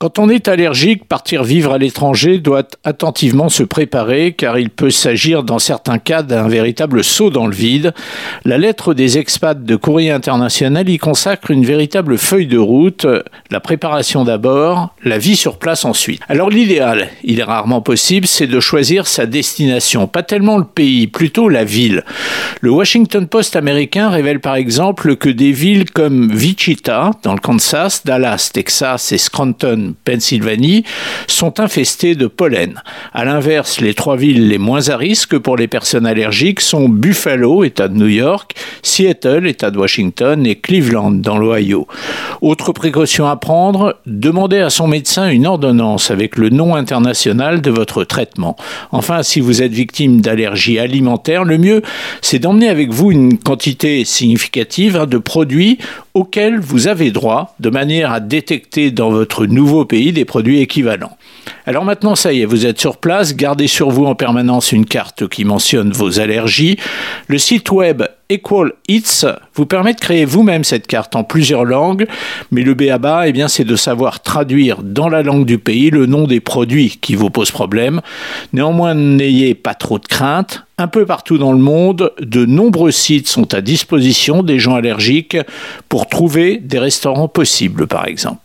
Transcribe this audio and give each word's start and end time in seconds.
Quand 0.00 0.20
on 0.20 0.28
est 0.28 0.46
allergique, 0.46 1.08
partir 1.08 1.42
vivre 1.42 1.72
à 1.72 1.78
l'étranger 1.78 2.38
doit 2.38 2.68
attentivement 2.84 3.48
se 3.48 3.64
préparer 3.64 4.30
car 4.30 4.56
il 4.56 4.70
peut 4.70 4.90
s'agir 4.90 5.42
dans 5.42 5.58
certains 5.58 5.98
cas 5.98 6.22
d'un 6.22 6.46
véritable 6.46 7.02
saut 7.02 7.30
dans 7.30 7.48
le 7.48 7.52
vide. 7.52 7.92
La 8.44 8.58
lettre 8.58 8.94
des 8.94 9.18
expats 9.18 9.60
de 9.60 9.74
courrier 9.74 10.12
international 10.12 10.88
y 10.88 10.98
consacre 10.98 11.50
une 11.50 11.64
véritable 11.64 12.16
feuille 12.16 12.46
de 12.46 12.58
route, 12.58 13.08
la 13.50 13.58
préparation 13.58 14.22
d'abord, 14.22 14.94
la 15.02 15.18
vie 15.18 15.34
sur 15.34 15.58
place 15.58 15.84
ensuite. 15.84 16.22
Alors 16.28 16.48
l'idéal, 16.48 17.08
il 17.24 17.40
est 17.40 17.42
rarement 17.42 17.80
possible, 17.80 18.28
c'est 18.28 18.46
de 18.46 18.60
choisir 18.60 19.08
sa 19.08 19.26
destination, 19.26 20.06
pas 20.06 20.22
tellement 20.22 20.58
le 20.58 20.64
pays, 20.64 21.08
plutôt 21.08 21.48
la 21.48 21.64
ville. 21.64 22.04
Le 22.60 22.70
Washington 22.70 23.26
Post 23.26 23.56
américain 23.56 24.10
révèle 24.10 24.38
par 24.38 24.54
exemple 24.54 25.16
que 25.16 25.28
des 25.28 25.50
villes 25.50 25.90
comme 25.90 26.30
Wichita 26.30 27.10
dans 27.24 27.34
le 27.34 27.40
Kansas, 27.40 28.04
Dallas, 28.04 28.50
Texas 28.54 29.10
et 29.10 29.18
Scranton 29.18 29.87
Pennsylvanie, 30.04 30.84
sont 31.26 31.60
infestées 31.60 32.14
de 32.14 32.26
pollen. 32.26 32.82
À 33.12 33.24
l'inverse, 33.24 33.80
les 33.80 33.94
trois 33.94 34.16
villes 34.16 34.48
les 34.48 34.58
moins 34.58 34.88
à 34.88 34.96
risque 34.96 35.38
pour 35.38 35.56
les 35.56 35.68
personnes 35.68 36.06
allergiques 36.06 36.60
sont 36.60 36.88
Buffalo, 36.88 37.64
État 37.64 37.88
de 37.88 37.96
New 37.96 38.06
York, 38.06 38.54
Seattle, 38.82 39.46
État 39.46 39.70
de 39.70 39.78
Washington, 39.78 40.46
et 40.46 40.56
Cleveland, 40.56 41.12
dans 41.12 41.38
l'Ohio. 41.38 41.86
Autre 42.40 42.72
précaution 42.72 43.26
à 43.26 43.36
prendre, 43.36 43.96
demandez 44.06 44.58
à 44.58 44.70
son 44.70 44.86
médecin 44.86 45.28
une 45.28 45.46
ordonnance 45.46 46.10
avec 46.10 46.36
le 46.36 46.50
nom 46.50 46.76
international 46.76 47.60
de 47.60 47.70
votre 47.70 48.04
traitement. 48.04 48.56
Enfin, 48.92 49.22
si 49.22 49.40
vous 49.40 49.62
êtes 49.62 49.72
victime 49.72 50.20
d'allergies 50.20 50.78
alimentaires, 50.78 51.44
le 51.44 51.58
mieux, 51.58 51.82
c'est 52.22 52.38
d'emmener 52.38 52.68
avec 52.68 52.90
vous 52.90 53.10
une 53.10 53.38
quantité 53.38 54.04
significative 54.04 55.06
de 55.06 55.18
produits 55.18 55.78
auxquels 56.14 56.60
vous 56.60 56.86
avez 56.88 57.10
droit, 57.10 57.54
de 57.60 57.70
manière 57.70 58.12
à 58.12 58.20
détecter 58.20 58.90
dans 58.90 59.10
votre 59.10 59.46
nouveau 59.46 59.84
pays 59.84 60.12
des 60.12 60.24
produits 60.24 60.60
équivalents. 60.60 61.16
Alors 61.66 61.84
maintenant, 61.84 62.14
ça 62.14 62.32
y 62.32 62.42
est, 62.42 62.44
vous 62.44 62.66
êtes 62.66 62.80
sur 62.80 62.96
place, 62.96 63.34
gardez 63.36 63.66
sur 63.66 63.90
vous 63.90 64.06
en 64.06 64.14
permanence 64.14 64.72
une 64.72 64.86
carte 64.86 65.28
qui 65.28 65.44
mentionne 65.44 65.92
vos 65.92 66.20
allergies. 66.20 66.78
Le 67.26 67.38
site 67.38 67.70
web 67.70 68.02
Equal 68.30 68.72
Eats 68.88 69.24
vous 69.54 69.64
permet 69.64 69.94
de 69.94 70.00
créer 70.00 70.26
vous-même 70.26 70.62
cette 70.62 70.86
carte 70.86 71.16
en 71.16 71.24
plusieurs 71.24 71.64
langues, 71.64 72.06
mais 72.50 72.62
le 72.62 72.74
BABA, 72.74 73.28
eh 73.28 73.32
bien, 73.32 73.48
c'est 73.48 73.64
de 73.64 73.74
savoir 73.74 74.20
traduire 74.20 74.82
dans 74.82 75.08
la 75.08 75.22
langue 75.22 75.46
du 75.46 75.58
pays 75.58 75.88
le 75.88 76.04
nom 76.04 76.26
des 76.26 76.40
produits 76.40 76.98
qui 77.00 77.14
vous 77.14 77.30
posent 77.30 77.50
problème. 77.50 78.02
Néanmoins, 78.52 78.94
n'ayez 78.94 79.54
pas 79.54 79.72
trop 79.72 79.98
de 79.98 80.06
crainte. 80.06 80.66
Un 80.76 80.88
peu 80.88 81.06
partout 81.06 81.38
dans 81.38 81.52
le 81.52 81.58
monde, 81.58 82.12
de 82.20 82.44
nombreux 82.44 82.90
sites 82.90 83.28
sont 83.28 83.54
à 83.54 83.62
disposition 83.62 84.42
des 84.42 84.58
gens 84.58 84.74
allergiques 84.74 85.38
pour 85.88 86.06
trouver 86.06 86.58
des 86.58 86.78
restaurants 86.78 87.28
possibles, 87.28 87.86
par 87.86 88.06
exemple. 88.06 88.36